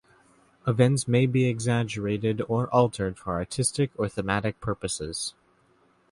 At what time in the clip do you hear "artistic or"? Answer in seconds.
3.33-4.09